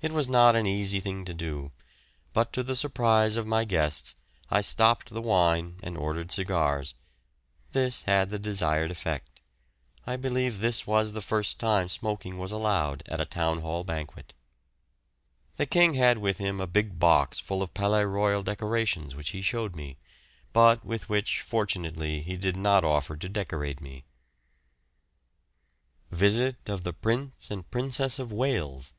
It 0.00 0.12
was 0.12 0.28
not 0.28 0.54
an 0.54 0.64
easy 0.64 1.00
thing 1.00 1.24
to 1.24 1.34
do, 1.34 1.72
but 2.32 2.52
to 2.52 2.62
the 2.62 2.76
surprise 2.76 3.34
of 3.34 3.48
my 3.48 3.64
guests 3.64 4.14
I 4.48 4.60
stopped 4.60 5.10
the 5.10 5.20
wine 5.20 5.80
and 5.82 5.98
ordered 5.98 6.30
cigars; 6.30 6.94
this 7.72 8.04
had 8.04 8.30
the 8.30 8.38
desired 8.38 8.92
effect. 8.92 9.40
I 10.06 10.14
believe 10.14 10.60
this 10.60 10.86
was 10.86 11.10
the 11.10 11.20
first 11.20 11.58
time 11.58 11.88
smoking 11.88 12.38
was 12.38 12.52
allowed 12.52 13.02
at 13.06 13.20
a 13.20 13.24
Town 13.24 13.58
Hall 13.58 13.82
banquet. 13.82 14.34
The 15.56 15.66
King 15.66 15.94
had 15.94 16.18
with 16.18 16.38
him 16.38 16.60
a 16.60 16.68
big 16.68 17.00
box 17.00 17.40
full 17.40 17.60
of 17.60 17.74
Palais 17.74 18.04
Royal 18.04 18.44
decorations 18.44 19.16
which 19.16 19.30
he 19.30 19.42
showed 19.42 19.74
me, 19.74 19.98
but 20.52 20.84
with 20.84 21.08
which, 21.08 21.40
fortunately, 21.40 22.22
he 22.22 22.36
did 22.36 22.56
not 22.56 22.84
offer 22.84 23.16
to 23.16 23.28
decorate 23.28 23.80
me. 23.80 24.04
VISIT 26.12 26.68
OF 26.68 26.84
THE 26.84 26.92
PRINCE 26.92 27.50
AND 27.50 27.68
PRINCESS 27.72 28.20
OF 28.20 28.30
WALES. 28.30 28.94